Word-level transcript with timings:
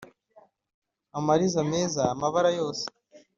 amariza 1.19 1.59
meza 1.71 2.01
amabara 2.13 2.49
yose 2.59 2.85